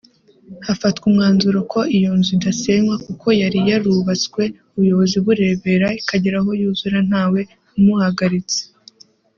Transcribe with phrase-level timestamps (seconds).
[0.65, 4.41] hafatwa umwanzuro ko iyo nzu idasenywa kuko yari yarubatswe
[4.75, 7.39] ubuyobozi burebera ikagera aho yuzura ntawe
[7.77, 8.61] umuhagaritse